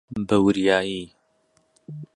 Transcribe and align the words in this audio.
بەوریایی! 0.27 1.01